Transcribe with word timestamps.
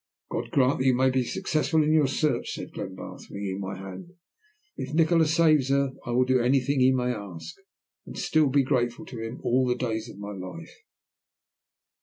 "God 0.31 0.49
grant 0.49 0.81
you 0.83 0.95
may 0.95 1.11
be 1.11 1.23
successful 1.23 1.83
in 1.83 1.91
your 1.93 2.07
search," 2.07 2.53
said 2.55 2.71
Glenbarth, 2.71 3.29
wringing 3.29 3.59
my 3.59 3.77
hand. 3.77 4.13
"If 4.75 4.95
Nikola 4.95 5.27
saves 5.27 5.69
her 5.69 5.91
I 6.07 6.09
will 6.09 6.25
do 6.25 6.39
anything 6.41 6.79
he 6.79 6.91
may 6.91 7.13
ask, 7.13 7.53
and 8.07 8.17
still 8.17 8.49
be 8.49 8.63
grateful 8.63 9.05
to 9.05 9.21
him 9.21 9.39
all 9.43 9.67
the 9.67 9.75
days 9.75 10.09
of 10.09 10.17
my 10.17 10.31
life." 10.31 10.73